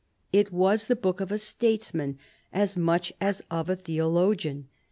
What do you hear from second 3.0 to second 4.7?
as of a theologian.